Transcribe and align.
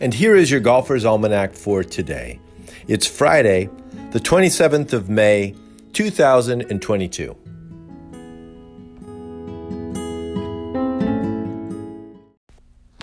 And 0.00 0.14
here 0.14 0.36
is 0.36 0.48
your 0.48 0.60
Golfer's 0.60 1.04
Almanac 1.04 1.54
for 1.54 1.82
today. 1.82 2.38
It's 2.86 3.04
Friday, 3.04 3.68
the 4.12 4.20
27th 4.20 4.92
of 4.92 5.08
May, 5.08 5.56
2022. 5.92 7.36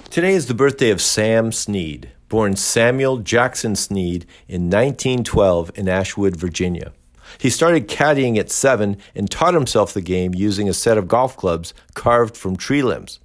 Today 0.09 0.33
is 0.33 0.47
the 0.47 0.53
birthday 0.53 0.89
of 0.89 1.01
Sam 1.01 1.51
Snead, 1.51 2.11
born 2.29 2.55
Samuel 2.55 3.17
Jackson 3.17 3.75
Snead 3.75 4.25
in 4.47 4.69
1912 4.69 5.71
in 5.75 5.89
Ashwood, 5.89 6.37
Virginia. 6.37 6.93
He 7.37 7.49
started 7.49 7.89
caddying 7.89 8.37
at 8.37 8.49
seven 8.49 8.95
and 9.13 9.29
taught 9.29 9.53
himself 9.53 9.93
the 9.93 9.99
game 9.99 10.33
using 10.33 10.69
a 10.69 10.73
set 10.73 10.97
of 10.97 11.09
golf 11.09 11.35
clubs 11.35 11.73
carved 11.93 12.37
from 12.37 12.55
tree 12.55 12.83
limbs. 12.83 13.19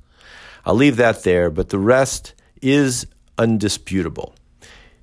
I'll 0.66 0.74
leave 0.74 0.96
that 0.96 1.22
there, 1.22 1.50
but 1.50 1.68
the 1.68 1.78
rest 1.78 2.34
is 2.60 3.06
undisputable. 3.40 4.34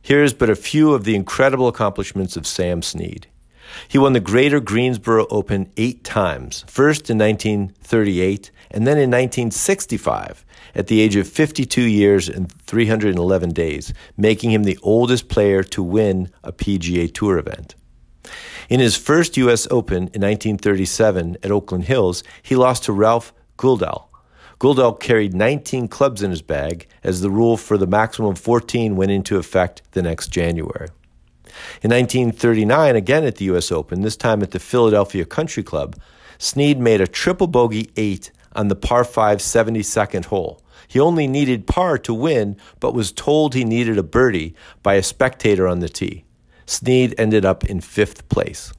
Here's 0.01 0.33
but 0.33 0.49
a 0.49 0.55
few 0.55 0.93
of 0.93 1.03
the 1.03 1.15
incredible 1.15 1.67
accomplishments 1.67 2.37
of 2.37 2.47
Sam 2.47 2.81
Snead. 2.81 3.27
He 3.89 3.97
won 3.97 4.13
the 4.13 4.21
Greater 4.21 4.61
Greensboro 4.61 5.27
Open 5.29 5.69
eight 5.75 6.05
times, 6.05 6.63
first 6.67 7.09
in 7.09 7.17
1938 7.17 8.51
and 8.71 8.85
then 8.85 8.97
in 8.97 9.09
1965 9.09 10.45
at 10.75 10.87
the 10.87 11.01
age 11.01 11.15
of 11.15 11.27
52 11.27 11.81
years 11.81 12.29
and 12.29 12.51
311 12.51 13.51
days, 13.51 13.93
making 14.15 14.51
him 14.51 14.63
the 14.63 14.79
oldest 14.81 15.29
player 15.29 15.63
to 15.63 15.81
win 15.81 16.29
a 16.43 16.51
PGA 16.51 17.13
Tour 17.13 17.37
event. 17.37 17.75
In 18.69 18.79
his 18.79 18.95
first 18.97 19.37
U.S. 19.37 19.67
Open 19.71 20.09
in 20.13 20.21
1937 20.21 21.37
at 21.41 21.51
Oakland 21.51 21.85
Hills, 21.85 22.23
he 22.43 22.55
lost 22.55 22.83
to 22.83 22.93
Ralph 22.93 23.33
Guldahl. 23.57 24.06
Guldahl 24.59 24.99
carried 24.99 25.35
19 25.35 25.87
clubs 25.87 26.23
in 26.23 26.31
his 26.31 26.41
bag 26.41 26.87
as 27.03 27.21
the 27.21 27.29
rule 27.29 27.57
for 27.57 27.77
the 27.77 27.85
maximum 27.85 28.33
14 28.33 28.95
went 28.95 29.11
into 29.11 29.37
effect 29.37 29.83
the 29.91 30.01
next 30.01 30.29
January. 30.29 30.89
In 31.81 31.91
1939, 31.91 32.95
again 32.95 33.23
at 33.23 33.35
the 33.35 33.45
U.S. 33.45 33.71
Open, 33.71 34.01
this 34.01 34.17
time 34.17 34.41
at 34.41 34.51
the 34.51 34.59
Philadelphia 34.59 35.25
Country 35.25 35.63
Club, 35.63 35.95
Snead 36.39 36.79
made 36.79 37.01
a 37.01 37.07
triple 37.07 37.47
bogey 37.47 37.91
eight 37.97 38.31
on 38.53 38.67
the 38.67 38.75
par 38.75 39.03
5 39.03 39.39
72nd 39.39 40.25
hole. 40.25 40.61
He 40.87 40.99
only 40.99 41.27
needed 41.27 41.67
par 41.67 41.97
to 41.99 42.13
win, 42.13 42.57
but 42.79 42.93
was 42.93 43.11
told 43.11 43.53
he 43.53 43.63
needed 43.63 43.97
a 43.97 44.03
birdie 44.03 44.55
by 44.81 44.95
a 44.95 45.03
spectator 45.03 45.67
on 45.67 45.79
the 45.79 45.89
tee. 45.89 46.25
Snead 46.65 47.13
ended 47.17 47.45
up 47.45 47.65
in 47.65 47.81
fifth 47.81 48.27
place. 48.29 48.73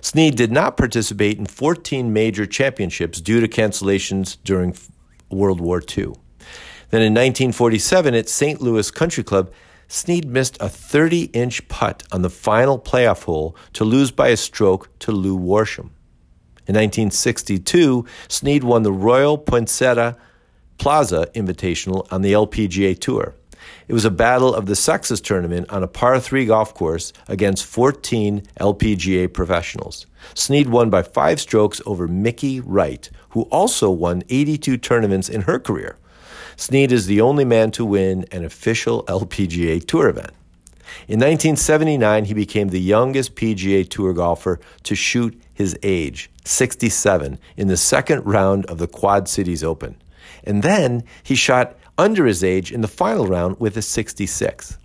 Snead 0.00 0.36
did 0.36 0.50
not 0.50 0.76
participate 0.76 1.38
in 1.38 1.46
14 1.46 2.12
major 2.12 2.46
championships 2.46 3.20
due 3.20 3.40
to 3.40 3.48
cancellations 3.48 4.38
during 4.44 4.76
World 5.30 5.60
War 5.60 5.80
II. 5.80 6.14
Then 6.90 7.02
in 7.02 7.14
1947 7.14 8.14
at 8.14 8.28
St. 8.28 8.60
Louis 8.60 8.90
Country 8.90 9.22
Club, 9.22 9.52
Snead 9.86 10.24
missed 10.26 10.56
a 10.60 10.68
30 10.68 11.24
inch 11.32 11.66
putt 11.68 12.04
on 12.12 12.22
the 12.22 12.30
final 12.30 12.78
playoff 12.78 13.24
hole 13.24 13.56
to 13.72 13.84
lose 13.84 14.10
by 14.10 14.28
a 14.28 14.36
stroke 14.36 14.88
to 15.00 15.12
Lew 15.12 15.36
Worsham. 15.36 15.90
In 16.66 16.76
1962, 16.76 18.06
Snead 18.28 18.62
won 18.62 18.84
the 18.84 18.92
Royal 18.92 19.36
Poinciana 19.36 20.16
Plaza 20.78 21.28
Invitational 21.34 22.06
on 22.12 22.22
the 22.22 22.32
LPGA 22.32 22.98
Tour. 22.98 23.34
It 23.88 23.94
was 23.94 24.04
a 24.04 24.10
battle 24.10 24.54
of 24.54 24.66
the 24.66 24.76
sexes 24.76 25.20
tournament 25.20 25.68
on 25.70 25.82
a 25.82 25.88
par 25.88 26.20
3 26.20 26.46
golf 26.46 26.74
course 26.74 27.12
against 27.28 27.66
14 27.66 28.42
LPGA 28.60 29.32
professionals. 29.32 30.06
Snead 30.34 30.68
won 30.68 30.90
by 30.90 31.02
five 31.02 31.40
strokes 31.40 31.80
over 31.86 32.06
Mickey 32.06 32.60
Wright, 32.60 33.10
who 33.30 33.42
also 33.42 33.90
won 33.90 34.22
82 34.28 34.76
tournaments 34.78 35.28
in 35.28 35.42
her 35.42 35.58
career. 35.58 35.96
Snead 36.56 36.92
is 36.92 37.06
the 37.06 37.20
only 37.20 37.44
man 37.44 37.70
to 37.72 37.84
win 37.84 38.26
an 38.32 38.44
official 38.44 39.02
LPGA 39.04 39.86
Tour 39.86 40.08
event. 40.08 40.32
In 41.08 41.18
1979, 41.18 42.26
he 42.26 42.34
became 42.34 42.68
the 42.68 42.80
youngest 42.80 43.34
PGA 43.34 43.88
Tour 43.88 44.12
golfer 44.12 44.60
to 44.82 44.94
shoot 44.94 45.40
his 45.54 45.76
age, 45.82 46.30
67, 46.44 47.38
in 47.56 47.68
the 47.68 47.76
second 47.76 48.24
round 48.26 48.66
of 48.66 48.78
the 48.78 48.86
Quad 48.86 49.28
Cities 49.28 49.64
Open. 49.64 49.96
And 50.44 50.62
then 50.62 51.04
he 51.22 51.34
shot 51.34 51.76
under 52.00 52.24
his 52.24 52.42
age 52.42 52.72
in 52.72 52.80
the 52.80 52.88
final 52.88 53.26
round 53.26 53.60
with 53.60 53.76
a 53.76 53.82
66. 53.82 54.78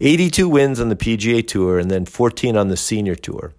82 0.00 0.48
wins 0.48 0.78
on 0.78 0.88
the 0.88 0.94
PGA 0.94 1.44
Tour 1.44 1.80
and 1.80 1.90
then 1.90 2.04
14 2.04 2.56
on 2.56 2.68
the 2.68 2.76
Senior 2.76 3.16
Tour, 3.16 3.52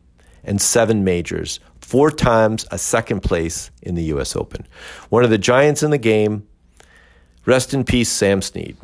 and 0.46 0.62
seven 0.62 1.04
majors, 1.04 1.60
four 1.82 2.10
times 2.10 2.66
a 2.72 2.78
second 2.78 3.20
place 3.20 3.70
in 3.82 3.96
the 3.96 4.04
U.S. 4.04 4.34
Open. 4.34 4.66
One 5.10 5.26
of 5.26 5.30
the 5.30 5.38
giants 5.38 5.84
in 5.84 5.92
the 5.92 5.98
game. 5.98 6.48
Rest 7.46 7.74
in 7.74 7.84
peace, 7.84 8.10
Sam 8.10 8.42
Snead. 8.42 8.78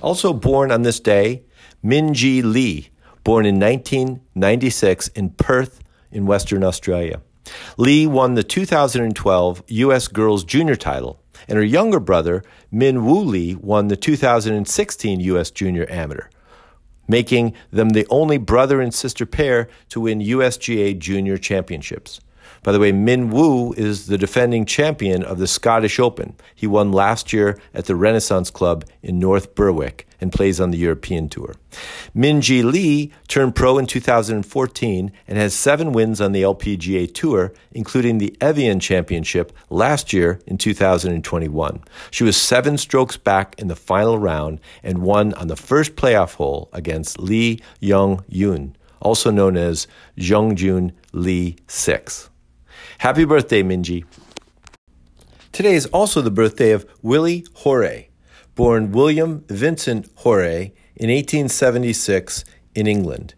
Also 0.00 0.32
born 0.32 0.70
on 0.70 0.82
this 0.82 1.00
day, 1.00 1.42
Minjee 1.84 2.44
Lee, 2.44 2.90
born 3.24 3.44
in 3.44 3.58
1996 3.58 5.08
in 5.08 5.30
Perth 5.30 5.80
in 6.12 6.26
Western 6.26 6.62
Australia. 6.62 7.20
Lee 7.76 8.06
won 8.06 8.34
the 8.34 8.44
2012 8.44 9.64
U.S. 9.66 10.06
Girls 10.06 10.44
Junior 10.44 10.76
title 10.76 11.23
and 11.48 11.56
her 11.56 11.64
younger 11.64 12.00
brother, 12.00 12.42
Min 12.70 13.04
Woo 13.04 13.22
Lee, 13.22 13.54
won 13.54 13.88
the 13.88 13.96
2016 13.96 15.20
U.S. 15.20 15.50
Junior 15.50 15.86
Amateur, 15.90 16.28
making 17.08 17.54
them 17.70 17.90
the 17.90 18.06
only 18.10 18.38
brother 18.38 18.80
and 18.80 18.92
sister 18.92 19.26
pair 19.26 19.68
to 19.90 20.00
win 20.00 20.20
USGA 20.20 20.98
Junior 20.98 21.36
Championships. 21.36 22.20
By 22.62 22.72
the 22.72 22.80
way, 22.80 22.92
Min 22.92 23.30
Woo 23.30 23.72
is 23.72 24.06
the 24.06 24.18
defending 24.18 24.64
champion 24.64 25.22
of 25.22 25.38
the 25.38 25.46
Scottish 25.46 25.98
Open. 25.98 26.34
He 26.54 26.66
won 26.66 26.92
last 26.92 27.32
year 27.32 27.58
at 27.74 27.86
the 27.86 27.96
Renaissance 27.96 28.50
Club 28.50 28.84
in 29.02 29.18
North 29.18 29.54
Berwick 29.54 30.06
and 30.24 30.32
plays 30.32 30.58
on 30.58 30.70
the 30.70 30.78
European 30.78 31.28
Tour. 31.28 31.54
Minjee 32.16 32.64
Lee 32.64 33.12
turned 33.28 33.54
pro 33.54 33.76
in 33.76 33.86
2014 33.86 35.12
and 35.28 35.38
has 35.38 35.54
seven 35.54 35.92
wins 35.92 36.18
on 36.18 36.32
the 36.32 36.42
LPGA 36.42 37.12
Tour, 37.12 37.52
including 37.72 38.16
the 38.16 38.34
Evian 38.40 38.80
Championship 38.80 39.52
last 39.68 40.14
year 40.14 40.40
in 40.46 40.56
2021. 40.56 41.82
She 42.10 42.24
was 42.24 42.38
seven 42.38 42.78
strokes 42.78 43.18
back 43.18 43.54
in 43.58 43.68
the 43.68 43.76
final 43.76 44.18
round 44.18 44.60
and 44.82 45.02
won 45.02 45.34
on 45.34 45.48
the 45.48 45.56
first 45.56 45.94
playoff 45.94 46.36
hole 46.36 46.70
against 46.72 47.18
Lee 47.18 47.60
Young 47.80 48.24
Yoon, 48.30 48.74
also 49.00 49.30
known 49.30 49.58
as 49.58 49.86
Jeongeun 50.16 50.92
Lee 51.12 51.56
6. 51.66 52.30
Happy 52.98 53.24
birthday, 53.24 53.62
Minjee. 53.62 54.04
Today 55.52 55.74
is 55.74 55.86
also 55.86 56.20
the 56.20 56.30
birthday 56.30 56.72
of 56.72 56.86
Willie 57.02 57.44
Hoare, 57.54 58.06
born 58.54 58.92
William 58.92 59.44
Vincent 59.48 60.10
Hoare 60.16 60.72
in 60.96 61.10
1876 61.10 62.44
in 62.74 62.86
England. 62.86 63.34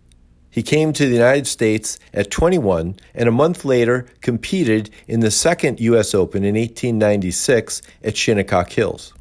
He 0.50 0.62
came 0.62 0.92
to 0.94 1.04
the 1.04 1.12
United 1.12 1.46
States 1.46 1.98
at 2.14 2.30
21 2.30 2.96
and 3.14 3.28
a 3.28 3.32
month 3.32 3.64
later 3.64 4.06
competed 4.22 4.88
in 5.06 5.20
the 5.20 5.30
second 5.30 5.80
U.S. 5.80 6.14
Open 6.14 6.44
in 6.44 6.54
1896 6.54 7.82
at 8.02 8.16
Shinnecock 8.16 8.70
Hills. 8.70 9.12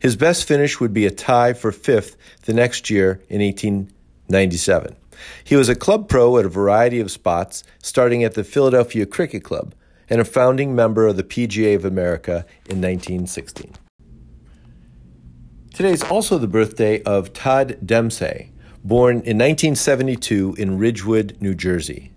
His 0.00 0.16
best 0.16 0.46
finish 0.46 0.78
would 0.80 0.92
be 0.92 1.06
a 1.06 1.10
tie 1.10 1.54
for 1.54 1.72
fifth 1.72 2.16
the 2.42 2.52
next 2.52 2.90
year 2.90 3.22
in 3.28 3.40
1897. 3.40 4.96
He 5.44 5.56
was 5.56 5.68
a 5.68 5.74
club 5.74 6.08
pro 6.08 6.38
at 6.38 6.44
a 6.44 6.48
variety 6.48 7.00
of 7.00 7.10
spots, 7.10 7.64
starting 7.82 8.24
at 8.24 8.34
the 8.34 8.44
Philadelphia 8.44 9.06
Cricket 9.06 9.44
Club, 9.44 9.74
and 10.08 10.20
a 10.20 10.24
founding 10.24 10.74
member 10.74 11.06
of 11.06 11.16
the 11.16 11.24
PGA 11.24 11.74
of 11.74 11.84
America 11.84 12.46
in 12.66 12.80
1916. 12.80 13.72
Today 15.74 15.92
is 15.92 16.02
also 16.04 16.38
the 16.38 16.48
birthday 16.48 17.02
of 17.02 17.32
Todd 17.32 17.78
Demsey, 17.84 18.48
born 18.82 19.16
in 19.16 19.36
1972 19.36 20.54
in 20.58 20.78
Ridgewood, 20.78 21.36
New 21.40 21.54
Jersey. 21.54 22.12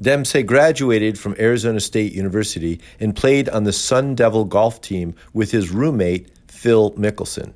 Demsey 0.00 0.44
graduated 0.44 1.18
from 1.18 1.36
Arizona 1.38 1.80
State 1.80 2.12
University 2.12 2.80
and 3.00 3.16
played 3.16 3.48
on 3.48 3.64
the 3.64 3.72
Sun 3.72 4.14
Devil 4.16 4.44
golf 4.44 4.80
team 4.80 5.14
with 5.32 5.52
his 5.52 5.70
roommate, 5.70 6.28
Phil 6.48 6.92
Mickelson. 6.92 7.52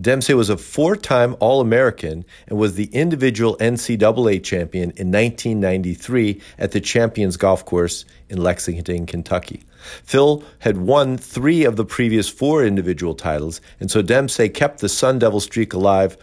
Demsey 0.00 0.34
was 0.34 0.48
a 0.48 0.56
four 0.56 0.94
time 0.94 1.34
All 1.40 1.60
American 1.60 2.24
and 2.46 2.56
was 2.56 2.76
the 2.76 2.86
individual 2.86 3.56
NCAA 3.56 4.44
champion 4.44 4.90
in 4.90 5.10
1993 5.10 6.40
at 6.56 6.70
the 6.70 6.80
Champions 6.80 7.36
Golf 7.36 7.64
Course 7.64 8.04
in 8.28 8.38
Lexington, 8.38 9.06
Kentucky. 9.06 9.64
Phil 10.04 10.44
had 10.60 10.76
won 10.76 11.16
three 11.16 11.64
of 11.64 11.74
the 11.74 11.84
previous 11.84 12.28
four 12.28 12.64
individual 12.64 13.14
titles, 13.14 13.60
and 13.80 13.90
so 13.90 14.00
Demsey 14.00 14.52
kept 14.52 14.80
the 14.80 14.88
Sun 14.88 15.18
Devil 15.18 15.40
streak 15.40 15.72
alive, 15.72 16.16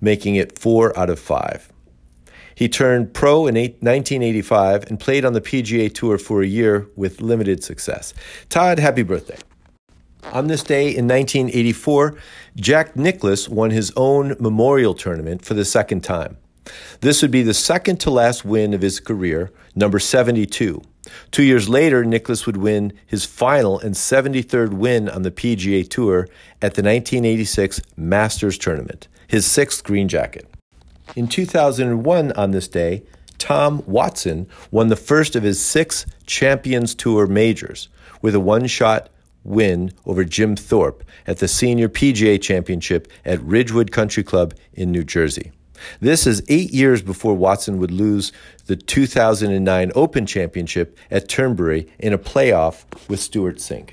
making 0.00 0.36
it 0.36 0.58
four 0.58 0.96
out 0.98 1.08
of 1.08 1.18
five. 1.18 1.72
He 2.54 2.68
turned 2.68 3.14
pro 3.14 3.46
in 3.46 3.54
1985 3.54 4.90
and 4.90 5.00
played 5.00 5.24
on 5.24 5.32
the 5.32 5.40
PGA 5.40 5.92
Tour 5.92 6.18
for 6.18 6.42
a 6.42 6.46
year 6.46 6.86
with 6.96 7.22
limited 7.22 7.64
success. 7.64 8.12
Todd, 8.50 8.78
happy 8.78 9.02
birthday. 9.02 9.38
On 10.32 10.48
this 10.48 10.62
day 10.62 10.88
in 10.88 11.06
1984, 11.08 12.16
Jack 12.56 12.96
Nicklaus 12.96 13.48
won 13.48 13.70
his 13.70 13.92
own 13.96 14.36
memorial 14.38 14.92
tournament 14.92 15.44
for 15.44 15.54
the 15.54 15.64
second 15.64 16.02
time. 16.02 16.36
This 17.00 17.22
would 17.22 17.30
be 17.30 17.42
the 17.42 17.54
second 17.54 18.00
to 18.00 18.10
last 18.10 18.44
win 18.44 18.74
of 18.74 18.82
his 18.82 19.00
career, 19.00 19.52
number 19.74 19.98
72. 19.98 20.82
Two 21.30 21.42
years 21.42 21.68
later, 21.68 22.04
Nicklaus 22.04 22.44
would 22.44 22.56
win 22.56 22.92
his 23.06 23.24
final 23.24 23.78
and 23.78 23.94
73rd 23.94 24.74
win 24.74 25.08
on 25.08 25.22
the 25.22 25.30
PGA 25.30 25.88
Tour 25.88 26.28
at 26.60 26.74
the 26.74 26.82
1986 26.82 27.80
Masters 27.96 28.58
Tournament, 28.58 29.08
his 29.28 29.46
sixth 29.46 29.84
green 29.84 30.08
jacket. 30.08 30.50
In 31.14 31.28
2001, 31.28 32.32
on 32.32 32.50
this 32.50 32.68
day, 32.68 33.04
Tom 33.38 33.82
Watson 33.86 34.48
won 34.70 34.88
the 34.88 34.96
first 34.96 35.36
of 35.36 35.44
his 35.44 35.64
six 35.64 36.04
Champions 36.26 36.94
Tour 36.94 37.26
majors 37.26 37.88
with 38.22 38.34
a 38.34 38.40
one 38.40 38.66
shot 38.66 39.08
win 39.46 39.92
over 40.04 40.24
Jim 40.24 40.56
Thorpe 40.56 41.04
at 41.26 41.38
the 41.38 41.48
Senior 41.48 41.88
PGA 41.88 42.40
Championship 42.40 43.10
at 43.24 43.42
Ridgewood 43.42 43.92
Country 43.92 44.22
Club 44.22 44.54
in 44.74 44.90
New 44.90 45.04
Jersey. 45.04 45.52
This 46.00 46.26
is 46.26 46.42
eight 46.48 46.72
years 46.72 47.02
before 47.02 47.34
Watson 47.34 47.78
would 47.78 47.90
lose 47.90 48.32
the 48.66 48.76
2009 48.76 49.92
Open 49.94 50.26
Championship 50.26 50.98
at 51.10 51.28
Turnberry 51.28 51.86
in 51.98 52.12
a 52.12 52.18
playoff 52.18 52.84
with 53.08 53.20
Stewart 53.20 53.56
Cink. 53.56 53.90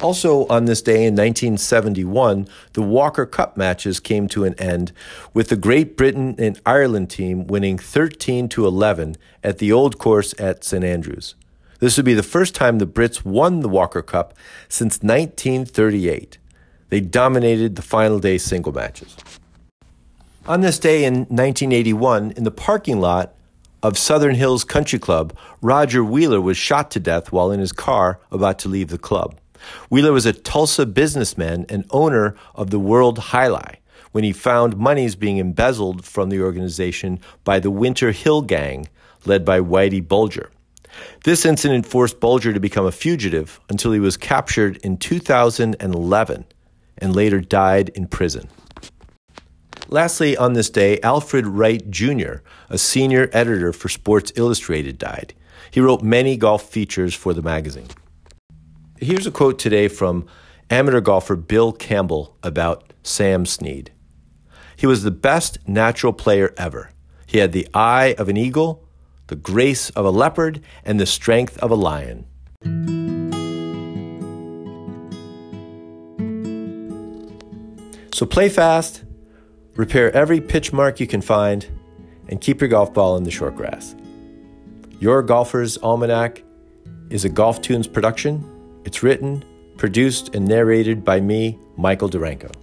Also, 0.00 0.46
on 0.46 0.66
this 0.66 0.80
day 0.80 1.04
in 1.06 1.14
1971, 1.14 2.46
the 2.74 2.82
Walker 2.82 3.26
Cup 3.26 3.56
matches 3.56 3.98
came 3.98 4.28
to 4.28 4.44
an 4.44 4.54
end, 4.54 4.92
with 5.34 5.48
the 5.48 5.56
Great 5.56 5.96
Britain 5.96 6.36
and 6.38 6.60
Ireland 6.64 7.10
team 7.10 7.48
winning 7.48 7.78
13 7.78 8.48
to 8.50 8.64
11 8.64 9.16
at 9.42 9.58
the 9.58 9.72
Old 9.72 9.98
Course 9.98 10.34
at 10.38 10.62
St 10.62 10.84
Andrews. 10.84 11.34
This 11.80 11.96
would 11.96 12.06
be 12.06 12.14
the 12.14 12.22
first 12.22 12.54
time 12.54 12.78
the 12.78 12.86
Brits 12.86 13.24
won 13.24 13.60
the 13.60 13.68
Walker 13.68 14.02
Cup 14.02 14.34
since 14.68 15.00
1938. 15.02 16.38
They 16.88 17.00
dominated 17.00 17.76
the 17.76 17.82
final 17.82 18.18
day 18.18 18.38
single 18.38 18.72
matches. 18.72 19.16
On 20.46 20.60
this 20.60 20.78
day 20.78 21.04
in 21.04 21.18
1981, 21.26 22.32
in 22.32 22.44
the 22.44 22.50
parking 22.50 23.00
lot 23.00 23.34
of 23.82 23.96
Southern 23.96 24.34
Hills 24.34 24.64
Country 24.64 24.98
Club, 24.98 25.36
Roger 25.60 26.02
Wheeler 26.02 26.40
was 26.40 26.56
shot 26.56 26.90
to 26.92 27.00
death 27.00 27.30
while 27.30 27.52
in 27.52 27.60
his 27.60 27.72
car 27.72 28.18
about 28.32 28.58
to 28.60 28.68
leave 28.68 28.88
the 28.88 28.98
club. 28.98 29.38
Wheeler 29.88 30.12
was 30.12 30.26
a 30.26 30.32
Tulsa 30.32 30.86
businessman 30.86 31.66
and 31.68 31.84
owner 31.90 32.34
of 32.54 32.70
the 32.70 32.78
World 32.78 33.18
Alai 33.18 33.76
when 34.10 34.24
he 34.24 34.32
found 34.32 34.78
monies 34.78 35.14
being 35.14 35.36
embezzled 35.36 36.04
from 36.04 36.30
the 36.30 36.40
organization 36.40 37.20
by 37.44 37.60
the 37.60 37.70
Winter 37.70 38.10
Hill 38.10 38.42
Gang, 38.42 38.88
led 39.26 39.44
by 39.44 39.60
Whitey 39.60 40.06
Bulger. 40.06 40.50
This 41.24 41.44
incident 41.44 41.86
forced 41.86 42.20
Bulger 42.20 42.52
to 42.52 42.60
become 42.60 42.86
a 42.86 42.92
fugitive 42.92 43.60
until 43.68 43.92
he 43.92 44.00
was 44.00 44.16
captured 44.16 44.78
in 44.78 44.96
2011 44.96 46.44
and 46.98 47.16
later 47.16 47.40
died 47.40 47.90
in 47.90 48.06
prison. 48.06 48.48
Lastly, 49.88 50.36
on 50.36 50.52
this 50.52 50.68
day, 50.68 51.00
Alfred 51.00 51.46
Wright 51.46 51.88
Jr., 51.90 52.36
a 52.68 52.76
senior 52.76 53.30
editor 53.32 53.72
for 53.72 53.88
Sports 53.88 54.32
Illustrated, 54.36 54.98
died. 54.98 55.32
He 55.70 55.80
wrote 55.80 56.02
many 56.02 56.36
golf 56.36 56.68
features 56.68 57.14
for 57.14 57.32
the 57.32 57.42
magazine. 57.42 57.88
Here's 59.00 59.26
a 59.26 59.30
quote 59.30 59.58
today 59.58 59.88
from 59.88 60.26
amateur 60.70 61.00
golfer 61.00 61.36
Bill 61.36 61.72
Campbell 61.72 62.36
about 62.42 62.92
Sam 63.02 63.46
Snead. 63.46 63.92
He 64.76 64.86
was 64.86 65.02
the 65.02 65.10
best 65.10 65.58
natural 65.66 66.12
player 66.12 66.52
ever. 66.56 66.90
He 67.26 67.38
had 67.38 67.52
the 67.52 67.68
eye 67.72 68.14
of 68.18 68.28
an 68.28 68.36
eagle, 68.36 68.87
the 69.28 69.36
grace 69.36 69.88
of 69.90 70.04
a 70.04 70.10
leopard, 70.10 70.60
and 70.84 71.00
the 71.00 71.06
strength 71.06 71.56
of 71.58 71.70
a 71.70 71.74
lion. 71.74 72.26
So 78.12 78.26
play 78.26 78.48
fast 78.48 79.04
Repair 79.78 80.10
every 80.10 80.40
pitch 80.40 80.72
mark 80.72 80.98
you 80.98 81.06
can 81.06 81.20
find 81.20 81.64
and 82.28 82.40
keep 82.40 82.60
your 82.60 82.66
golf 82.66 82.92
ball 82.92 83.16
in 83.16 83.22
the 83.22 83.30
short 83.30 83.54
grass. 83.54 83.94
Your 84.98 85.22
Golfer's 85.22 85.78
Almanac 85.78 86.42
is 87.10 87.24
a 87.24 87.30
GolfToons 87.30 87.90
production. 87.92 88.44
It's 88.84 89.04
written, 89.04 89.44
produced, 89.76 90.34
and 90.34 90.48
narrated 90.48 91.04
by 91.04 91.20
me, 91.20 91.60
Michael 91.76 92.10
Duranko. 92.10 92.57